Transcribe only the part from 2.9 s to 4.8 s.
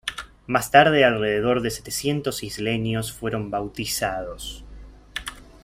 fueron bautizados.